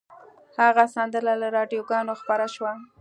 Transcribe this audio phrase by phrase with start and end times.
[0.61, 2.71] هغه سندره له راډیوګانو خپره شوه